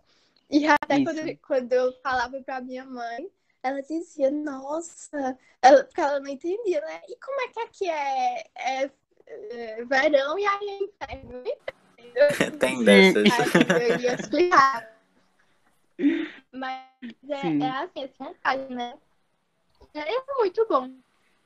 [0.51, 1.39] E até quando, Isso.
[1.47, 3.29] quando eu falava pra minha mãe,
[3.63, 7.01] ela dizia, nossa, ela, porque ela não entendia, né?
[7.09, 8.91] E como é que aqui é, é,
[9.27, 11.45] é verão e aí é inverno?
[11.99, 12.29] Entendeu?
[12.59, 13.25] Tem dessas.
[13.71, 14.92] Aí eu ia explicar.
[16.53, 16.88] Mas
[17.31, 17.61] é, Sim.
[17.67, 18.99] é assim, essa vontade, né?
[19.95, 20.88] É muito bom.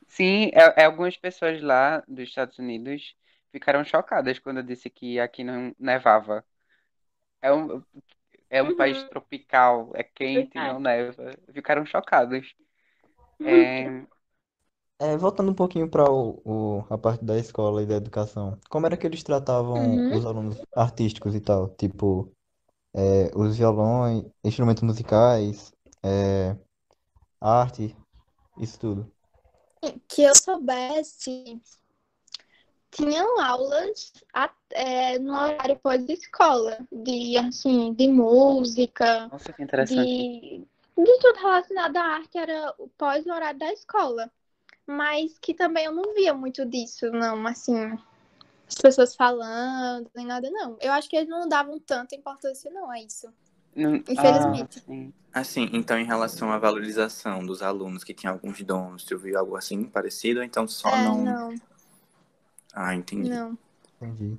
[0.09, 3.15] Sim, é, é, algumas pessoas lá dos Estados Unidos
[3.53, 6.45] ficaram chocadas quando eu disse que aqui não nevava.
[7.43, 7.83] É um,
[8.51, 8.75] é um Uhum.
[8.75, 11.33] país tropical, é quente, não neva.
[11.55, 12.55] Ficaram chocados.
[13.45, 14.07] É,
[14.99, 16.41] É, voltando um pouquinho para o,
[16.81, 20.09] o- a parte da escola e da educação, como era que eles tratavam Uhum.
[20.09, 21.69] os alunos artísticos e tal?
[21.77, 22.33] Tipo,
[22.97, 26.57] é, os violões, instrumentos musicais, é,
[27.41, 27.95] arte,
[28.59, 29.13] isso tudo.
[30.09, 31.61] que eu soubesse,
[32.91, 40.09] tinham aulas a- é, no horário pós-escola, de assim, de música, nossa, que interessante.
[40.09, 44.31] de, de tudo relacionado à arte, era o pós-horário da escola.
[44.87, 47.99] Mas que também eu não via muito disso, não, assim,
[48.69, 50.77] as pessoas falando, nem nada, não.
[50.81, 53.33] Eu acho que eles não davam tanta importância, não, a isso.
[53.75, 54.79] Não- Infelizmente.
[54.79, 55.13] ah, sim.
[55.33, 59.55] Assim, então em relação à valorização dos alunos que tinham alguns dons, tu viu algo
[59.55, 60.41] assim parecido?
[60.41, 61.25] Ou então só é, não.
[61.25, 61.55] não,
[62.73, 63.29] Ah, entendi.
[63.29, 63.59] não.
[64.01, 64.39] Entendi.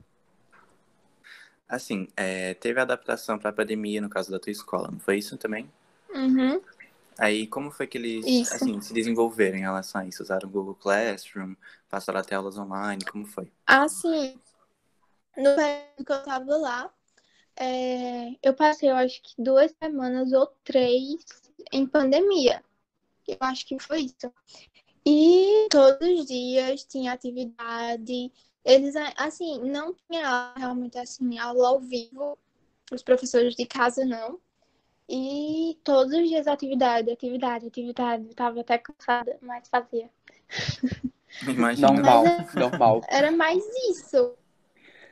[1.70, 5.38] Assim, é, teve adaptação para a pandemia no caso da tua escola, não foi isso
[5.38, 5.70] também?
[6.10, 6.62] Uhum.
[7.18, 8.54] Aí, como foi que eles Isso.
[8.54, 10.22] assim, se desenvolveram em relação a isso?
[10.22, 11.56] Usaram o Google Classroom,
[11.90, 13.52] passaram até aulas online, como foi?
[13.66, 14.40] Assim,
[15.36, 16.94] no período que eu tava lá,
[17.56, 21.26] é, eu passei, eu acho que duas semanas ou três
[21.72, 22.64] em pandemia.
[23.28, 24.32] Eu acho que foi isso.
[25.06, 28.32] E todos os dias tinha atividade.
[28.64, 32.38] Eles, assim, não tinha realmente assim, aula ao vivo,
[32.92, 34.40] os professores de casa não.
[35.10, 38.28] E todos os dias atividade, atividade, atividade.
[38.28, 40.10] Eu tava até cansada, mas fazia.
[41.48, 41.92] Imagina.
[41.92, 43.02] Normal, Mas normal.
[43.08, 44.36] Era mais isso.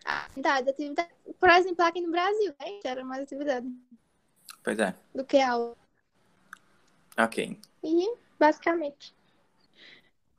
[0.04, 1.10] Atividade, atividade.
[1.40, 2.80] Por exemplo, aqui no Brasil, né?
[2.84, 3.68] Era mais atividade
[4.64, 4.94] Pois é.
[5.14, 5.76] do que aula.
[7.18, 7.58] Ok.
[7.84, 9.14] E, basicamente.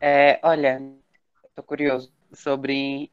[0.00, 0.82] É, olha,
[1.54, 3.10] tô curioso sobre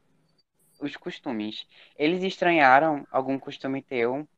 [0.80, 1.66] os costumes.
[1.96, 4.28] Eles estranharam algum costume teu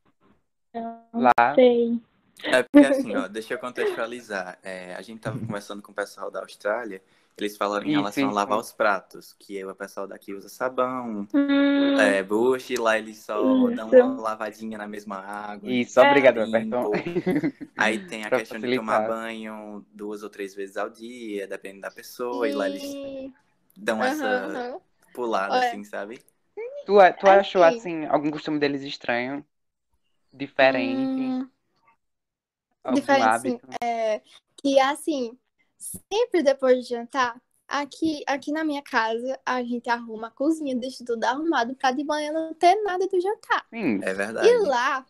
[1.14, 1.32] lá?
[1.54, 2.00] sei.
[2.50, 4.58] É porque assim, ó, deixa eu contextualizar.
[4.62, 7.02] É, a gente tava conversando com o pessoal da Austrália,
[7.36, 8.32] eles falaram em relação a isso.
[8.32, 13.18] lavar os pratos, que o pessoal daqui usa sabão, Hum, é, bush, e lá eles
[13.24, 14.16] só dão Isso.
[14.16, 15.72] uma lavadinha na mesma água.
[15.72, 16.02] Isso, É.
[16.02, 16.40] obrigado.
[16.40, 16.90] Roberto.
[17.76, 19.00] Aí tem a questão de tomar facilitar.
[19.00, 23.32] banho duas ou três vezes ao dia, dependendo da pessoa, e lá eles e-
[23.76, 24.80] dão Aham, essa aham.
[25.12, 25.58] pulada, Olha.
[25.58, 26.24] assim, sabe?
[26.86, 27.62] Tu, tu achou, Assim.
[27.62, 29.44] assim, algum costume deles estranho?
[30.36, 31.20] Diferente?
[31.20, 31.50] Hum,
[32.92, 33.54] diferente, sim.
[33.54, 33.68] hábito?
[33.82, 34.22] É,
[34.56, 35.38] que assim,
[35.78, 41.04] sempre depois de jantar, aqui, aqui na minha casa, a gente arruma a cozinha, deixa
[41.04, 43.66] tudo arrumado pra de manhã não ter nada do jantar.
[43.70, 44.00] Sim.
[44.02, 44.48] É verdade.
[44.48, 45.06] E lá,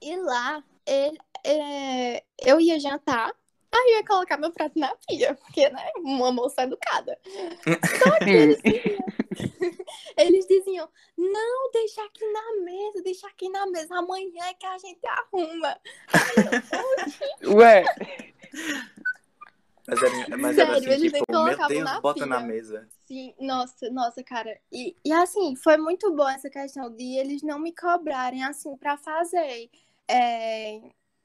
[0.00, 3.34] e lá, ele, é, eu ia jantar,
[3.72, 7.18] aí eu ia colocar meu prato na pia, porque, né, uma moça educada.
[7.98, 8.62] Só que eles
[10.16, 14.78] eles diziam, não, deixa aqui na mesa, deixa aqui na mesa, amanhã é que a
[14.78, 15.80] gente arruma.
[17.46, 17.84] Ué,
[19.86, 22.36] Mas era, mas era Sério, assim, eles nem tipo, meu colocavam Deus, na bota na
[22.36, 22.46] pia.
[22.46, 22.88] mesa.
[23.06, 24.58] Sim, nossa, nossa, cara.
[24.72, 28.96] E, e assim, foi muito bom essa questão de eles não me cobrarem assim pra
[28.96, 29.68] fazer.
[30.08, 30.80] É,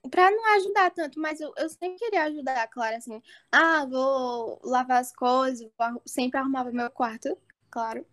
[0.10, 3.22] pra não ajudar tanto, mas eu, eu sempre queria ajudar, claro, assim.
[3.52, 7.38] Ah, vou lavar as coisas, vou arru- sempre arrumava meu quarto,
[7.70, 8.06] claro.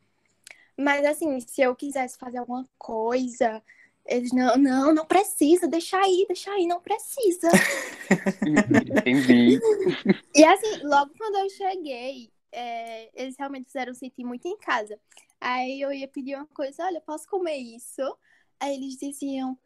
[0.76, 3.62] Mas assim, se eu quisesse fazer alguma coisa,
[4.06, 7.48] eles não, não, não precisa, deixa aí, deixa aí, não precisa.
[8.98, 9.60] entendi.
[10.34, 14.98] E assim, logo quando eu cheguei, é, eles realmente fizeram sentir muito em casa.
[15.40, 18.02] Aí eu ia pedir uma coisa, olha, posso comer isso?
[18.60, 19.58] Aí eles diziam,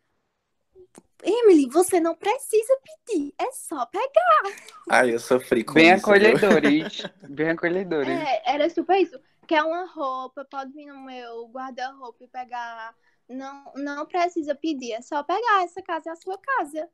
[1.23, 4.57] Emily, você não precisa pedir, é só pegar.
[4.91, 6.05] Ai, eu sofri com Bem isso.
[6.05, 7.03] acolhedores.
[7.29, 8.09] Bem acolhedores.
[8.09, 9.19] É, era super isso.
[9.47, 12.95] Quer uma roupa, pode vir no meu guarda-roupa e pegar.
[13.29, 15.65] Não, não precisa pedir, é só pegar.
[15.65, 16.89] Essa casa é a sua casa.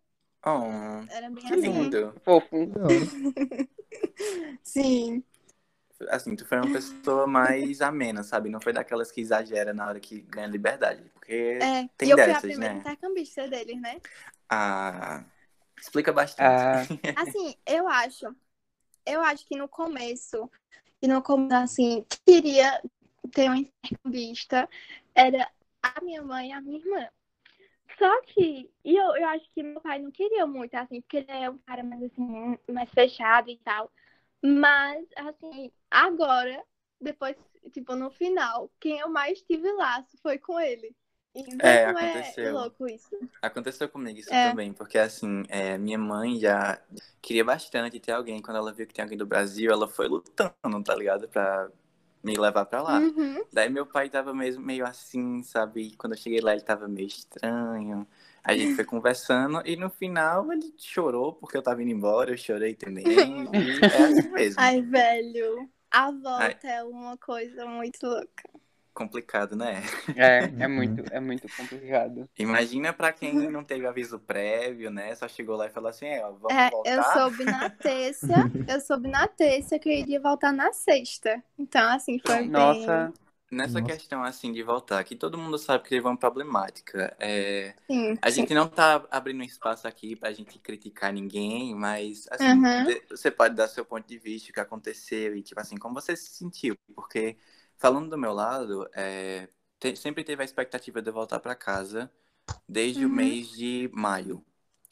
[0.44, 0.64] Oh,
[1.10, 1.60] Era bem que assim.
[1.60, 2.14] lindo.
[2.24, 2.56] Fofo.
[4.64, 5.22] Sim.
[6.08, 8.48] Assim, tu foi uma pessoa mais amena, sabe?
[8.48, 11.08] Não foi daquelas que exagera na hora que ganha liberdade.
[11.14, 12.80] Porque É, Tem e eu fui a dessas, primeira né?
[12.80, 14.00] intercambista deles, né?
[14.50, 15.24] ah,
[15.80, 16.42] explica bastante.
[16.42, 16.82] Ah,
[17.22, 18.34] Assim, eu acho.
[19.06, 20.50] Eu acho que no começo,
[21.02, 22.80] e no começo, assim, queria
[23.32, 24.68] ter uma intercambista,
[25.14, 25.50] era
[25.82, 27.08] a minha mãe e a minha irmã.
[27.98, 31.30] Só que, e eu, eu acho que meu pai não queria muito, assim, porque ele
[31.30, 33.92] é um cara mais assim, mais fechado e tal.
[34.42, 36.64] Mas, assim, agora,
[37.00, 37.36] depois,
[37.72, 40.94] tipo, no final, quem eu mais tive laço foi com ele.
[41.34, 42.52] Então É, é aconteceu.
[42.54, 43.18] louco isso.
[43.40, 44.50] Aconteceu comigo isso É.
[44.50, 46.80] também, porque assim, é, minha mãe já
[47.20, 48.40] queria bastante ter alguém.
[48.42, 51.28] Quando ela viu que tinha alguém do Brasil, ela foi lutando, tá ligado?
[51.28, 51.68] Pra
[52.22, 52.98] me levar pra lá.
[53.00, 53.42] Uhum.
[53.52, 55.94] Daí meu pai tava mesmo meio assim, sabe?
[55.96, 58.06] Quando eu cheguei lá, ele tava meio estranho.
[58.44, 62.36] A gente foi conversando e no final ele chorou porque eu tava indo embora, eu
[62.36, 63.06] chorei também.
[63.06, 64.60] E é assim mesmo.
[64.60, 65.68] Ai, velho.
[65.90, 68.44] A volta é uma coisa muito louca.
[68.94, 69.82] Complicado, né?
[70.14, 72.28] é, é muito, é muito complicado.
[72.38, 75.14] Imagina pra quem não teve aviso prévio, né?
[75.14, 76.92] Só chegou lá e falou assim, é, ó, vamos É, voltar.
[76.96, 78.34] eu soube na terça,
[78.66, 81.42] eu soube na terça que eu iria voltar na sexta.
[81.58, 83.08] Então, assim, foi bem...
[83.08, 83.12] Nossa,
[83.50, 83.82] Nessa Nossa.
[83.82, 87.14] questão, assim, de voltar, que todo mundo sabe que teve uma problemática.
[87.20, 88.46] É, Sim, a sim.
[88.46, 92.96] gente não tá abrindo um espaço aqui pra gente criticar ninguém, mas, assim, Uhum.
[93.10, 96.16] você pode dar seu ponto de vista, o que aconteceu e, tipo assim, como você
[96.16, 96.74] se sentiu.
[96.94, 97.36] Porque,
[97.82, 102.12] falando do meu lado, é, te- sempre teve a expectativa de eu voltar pra casa
[102.68, 103.10] desde o Uhum.
[103.10, 104.44] mês de maio.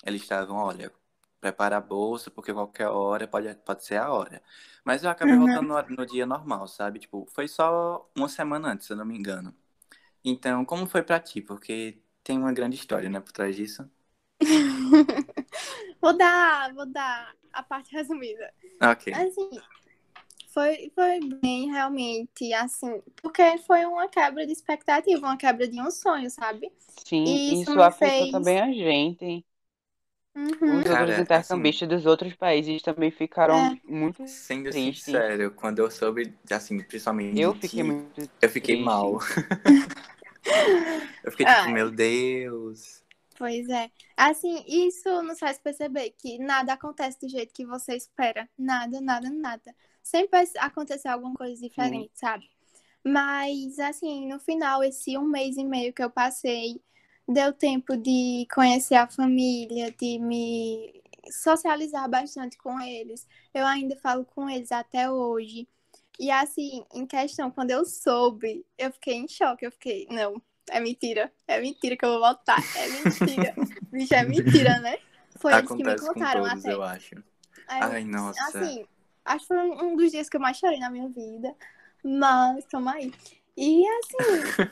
[0.05, 0.93] Eles estavam, olha,
[1.41, 4.43] prepara a bolsa, porque qualquer hora pode, pode ser a hora.
[4.85, 5.39] Mas eu acabei Uhum.
[5.39, 7.01] voltando no, no dia normal, sabe?
[7.01, 9.55] Tipo, foi só uma semana antes, se eu não me engano.
[10.25, 11.43] Então, como foi pra ti?
[11.43, 13.89] Porque tem uma grande história, né, por trás disso.
[16.01, 18.53] Vou dar, vou dar a parte resumida.
[18.81, 19.09] Ok.
[19.13, 19.51] Assim,
[20.53, 25.91] foi, foi bem realmente, assim, porque foi uma quebra de expectativa, uma quebra de um
[25.91, 26.73] sonho, sabe?
[27.07, 29.45] sim, Isso isso me afetou fez- também a gente.
[30.35, 30.83] Uhum.
[30.83, 33.81] Os Cara, outros intercambistas dos outros países também ficaram É.
[33.85, 35.27] muito Sendo triste.
[35.31, 38.77] sincero, quando eu soube, assim, principalmente Eu fiquei muito eu fiquei triste.
[38.77, 39.19] mal.
[41.23, 41.71] eu fiquei tipo, Ai.
[41.71, 43.03] meu Deus.
[43.39, 43.91] Pois é.
[44.17, 48.49] Assim, isso nos faz perceber que nada acontece do jeito que você espera.
[48.59, 49.75] Nada, nada, nada.
[50.03, 52.49] Sempre vai acontecer alguma coisa diferente, sabe?
[53.05, 56.81] Mas, assim, no final, esse um mês e meio que eu passei,
[57.27, 63.27] deu tempo de conhecer a família, de me socializar bastante com eles.
[63.55, 65.67] Eu ainda falo com eles até hoje.
[66.19, 69.65] E assim, em questão, quando eu soube, eu fiquei em choque.
[69.65, 71.33] Eu fiquei, não, é mentira.
[71.49, 72.59] É mentira que eu vou voltar.
[72.77, 73.55] É mentira.
[73.91, 74.99] Bicho, é mentira, né?
[75.39, 76.73] Foi eles que me Acontece contaram todos, até.
[76.75, 77.15] eu acho.
[77.69, 78.49] Aí, Ai, nossa.
[78.49, 78.85] Assim,
[79.25, 81.55] acho que foi um dos dias que eu mais chorei na minha vida.
[82.05, 83.13] Mas, toma aí.
[83.57, 84.71] E assim.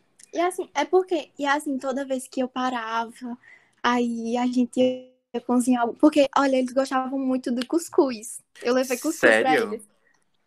[0.32, 1.30] e assim, é porque.
[1.38, 3.38] E assim, toda vez que eu parava,
[3.82, 5.86] aí a gente ia cozinhar.
[5.94, 8.40] Porque, olha, eles gostavam muito do cuscuz.
[8.62, 9.74] Eu levei cuscuz pra Sério?
[9.74, 9.88] eles.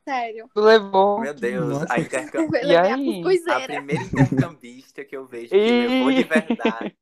[0.03, 0.49] Sério.
[0.53, 1.19] Tu levou.
[1.19, 1.93] Meu Deus, Nossa.
[1.93, 2.47] a, intercam...
[2.63, 2.91] Eu E a aí?
[2.91, 3.67] a cuscuzeira.
[3.67, 5.87] primeira intercambista que eu vejo que Ih.
[5.87, 6.95] levou de verdade.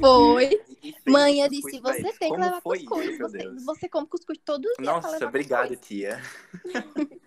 [0.00, 0.60] Foi.
[1.08, 3.06] Mãe, eu disse, você tem que Como levar cuscuz.
[3.08, 3.64] isso, você, Deus?
[3.64, 5.88] você come cuscuz todo dia Nossa, levar obrigado, cuscuz.
[5.88, 6.20] tia.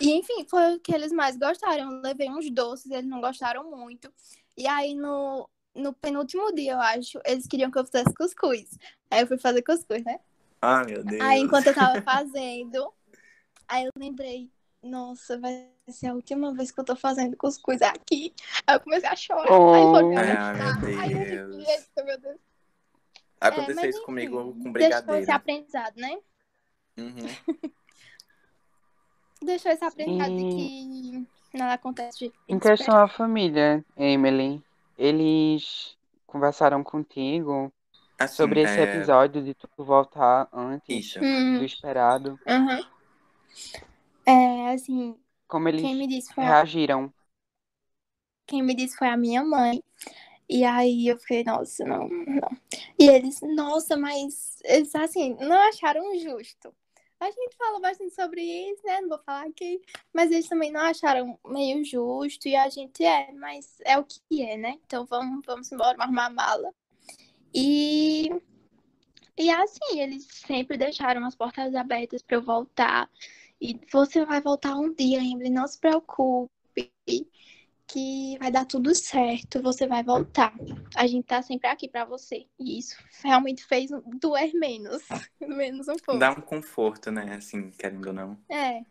[0.00, 1.90] E enfim, foi o que eles mais gostaram.
[1.92, 4.12] Eu levei uns doces, eles não gostaram muito.
[4.56, 8.76] E aí no, no penúltimo dia, eu acho, eles queriam que eu fizesse cuscuz.
[9.10, 10.20] Aí eu fui fazer cuscuz, né?
[10.60, 11.22] Ah, meu Deus.
[11.22, 12.92] Aí enquanto eu tava fazendo,
[13.68, 14.50] aí eu lembrei,
[14.82, 18.34] nossa, vai ser a última vez que eu tô fazendo cuscuz aqui.
[18.66, 19.50] Aí eu comecei a chorar.
[19.52, 19.72] Oh.
[19.72, 20.80] Aí foi Ah, arrastar.
[20.84, 21.56] meu Aí eu Deus.
[21.56, 22.45] disse, "Eita, meu Deus.
[23.40, 25.32] Aconteceu É, isso enfim, comigo com Deixou esse brigadeiro.
[25.32, 26.18] aprendizado, né?
[26.98, 27.26] Uhum.
[29.42, 34.62] Deixou esse aprendizado de E- que nada acontece Em questão à família, Emily,
[34.98, 35.96] eles
[36.26, 37.72] conversaram contigo
[38.18, 41.18] Assim, sobre esse é, episódio de tu voltar antes Isso.
[41.18, 41.24] espera.
[41.24, 42.40] Hum, do esperado.
[42.46, 42.80] aham.
[44.24, 45.16] É, assim,
[45.48, 47.12] Como eles quem me disse foi a reagiram.
[48.46, 49.80] quem me disse foi a minha mãe.
[50.48, 52.56] E aí eu fiquei, nossa, não, não.
[52.98, 56.72] E eles, nossa, mas eles assim, não acharam justo.
[57.18, 59.00] A gente fala bastante sobre isso, né?
[59.00, 59.80] Não vou falar aqui.
[60.12, 62.46] Mas eles também não acharam meio justo.
[62.46, 64.78] E a gente é, mas é o que é, né?
[64.86, 66.74] Então vamos, vamos embora, vamos arrumar a mala.
[67.54, 68.30] E,
[69.36, 73.10] e assim, eles sempre deixaram as portas abertas para eu voltar.
[73.60, 76.50] E você vai voltar um dia, Emily, não se preocupe
[77.86, 80.52] que vai dar tudo certo, você vai voltar.
[80.96, 82.46] A gente tá sempre aqui pra você.
[82.58, 85.02] E isso realmente fez doer menos,
[85.40, 86.18] menos um pouco.
[86.18, 87.36] Dá um conforto, né?
[87.36, 88.38] Assim, querendo ou não.
[88.48, 88.82] É.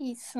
[0.00, 0.38] Isso.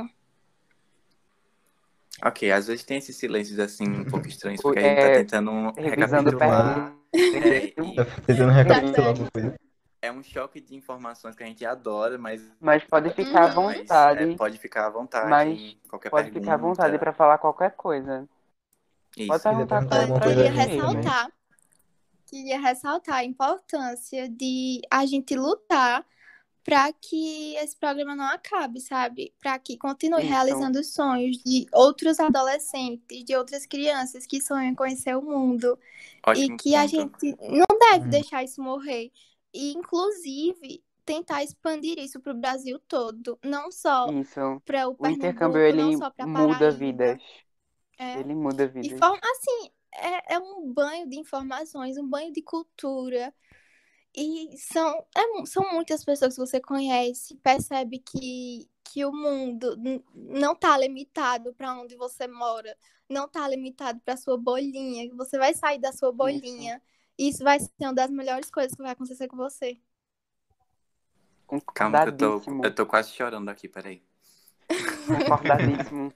[2.24, 5.18] Ok, às vezes tem esses silêncios assim um pouco estranhos, porque a gente tá é,
[5.18, 6.96] tentando recapitular.
[7.14, 9.54] É, e Tá tentando recapitular Tá alguma coisa.
[10.02, 13.78] É um choque de informações que a gente adora, mas, Mas pode ficar à mas,
[13.78, 14.32] vontade.
[14.32, 15.30] é, pode ficar à vontade.
[15.30, 16.40] Mas qualquer Pode pergunta.
[16.44, 18.28] ficar à vontade para falar qualquer coisa.
[19.16, 19.28] Isso.
[19.28, 21.32] Pode perguntar Eu alguma qualquer coisa queria a ressaltar.
[22.26, 26.04] Queria ressaltar a importância de a gente lutar
[26.64, 29.32] para que esse programa não acabe, sabe?
[29.40, 30.28] Para que continue Isso.
[30.30, 35.78] realizando os sonhos de outros adolescentes, de outras crianças que sonham em conhecer o mundo.
[36.26, 36.90] Ótimo e que a ponto.
[36.90, 38.10] gente não deve Hum.
[38.10, 39.12] deixar isso morrer.
[39.52, 43.38] E, inclusive, tentar expandir isso para o Brasil todo.
[43.44, 44.62] Não só Isso.
[44.64, 47.20] para o O intercâmbio ele não só para muda vidas.
[47.98, 48.20] É.
[48.20, 48.98] Ele muda E vidas.
[48.98, 53.32] forma, assim, é, é um banho de informações, um banho de cultura.
[54.14, 59.76] E são, é são muitas pessoas que você conhece, percebe que, que o mundo
[60.14, 62.76] não tá limitado para onde você mora,
[63.08, 66.80] não tá limitado para sua bolinha, que você vai sair da sua bolinha.
[66.80, 66.80] E
[67.28, 69.78] isso vai ser uma das melhores coisas que vai acontecer com você.
[71.74, 74.02] Calma eu tô, eu tô quase chorando aqui, peraí.
[75.06, 76.12] Concordadíssimo.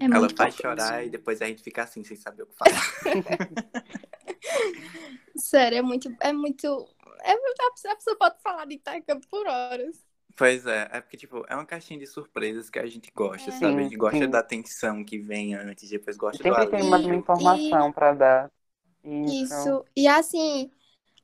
[0.00, 0.62] É Ela importante.
[0.62, 2.80] chorar e depois a gente fica assim, sem saber o que falar.
[5.36, 6.88] Sério, é muito, é muito.
[7.24, 10.02] É muito a pessoa- a pessoa pode falar de intercâmbio por horas.
[10.36, 13.52] Pois é, é porque, tipo, é uma caixinha de surpresas que a gente gosta, É.
[13.52, 13.80] sabe?
[13.80, 14.28] A Sim, gente gosta sim.
[14.28, 18.50] da atenção que vem antes, depois gosta do Sempre tem mais uma informação para dar.
[19.04, 19.44] Isso.
[19.44, 19.84] Isso.
[19.96, 20.70] E assim,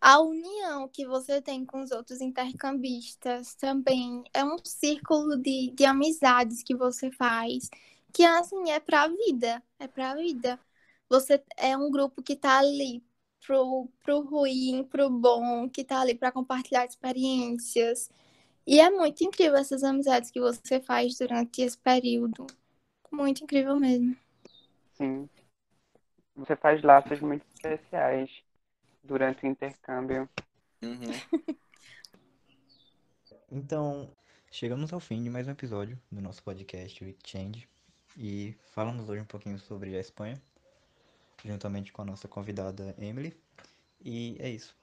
[0.00, 5.84] a união que você tem com os outros intercambistas também é um círculo de, de
[5.84, 7.68] amizades que você faz,
[8.12, 10.60] que assim, é pra vida, é pra vida.
[11.08, 13.04] Você é um grupo que tá ali
[13.46, 18.10] pro, pro ruim, pro bom, que tá ali pra compartilhar experiências.
[18.70, 22.46] E é muito incrível essas amizades que você faz durante esse período.
[23.10, 24.14] Muito incrível mesmo.
[24.92, 25.26] Sim.
[26.36, 28.30] Você faz laços muito especiais
[29.02, 30.28] durante o intercâmbio.
[30.82, 30.98] Uhum.
[33.50, 34.14] Então,
[34.50, 37.66] chegamos ao fim de mais um episódio do nosso podcast Week Change.
[38.14, 40.38] E falamos hoje um pouquinho sobre a Espanha,
[41.42, 43.34] juntamente com a nossa convidada Emily.
[44.04, 44.77] E é isso.